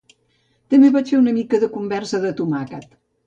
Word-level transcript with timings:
També 0.73 0.89
vaig 0.95 1.11
fer 1.13 1.19
una 1.19 1.35
mica 1.35 1.59
de 1.65 1.69
conserva 1.75 2.21
de 2.25 2.33
tomàquet. 2.41 2.91